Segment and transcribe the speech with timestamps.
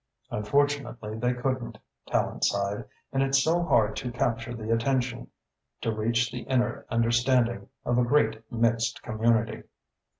[0.31, 5.27] "Unfortunately they couldn't," Tallente sighed, "and it's so hard to capture the attention,
[5.81, 9.61] to reach the inner understanding, of a great mixed community."